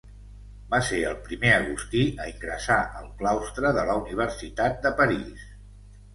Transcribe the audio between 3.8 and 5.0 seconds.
la Universitat de